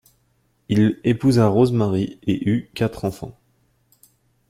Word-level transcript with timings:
Il 0.67 0.99
épousa 1.03 1.47
Rosemary 1.47 2.17
et 2.23 2.49
eut 2.49 2.71
quatre 2.73 3.05
enfants. 3.05 3.37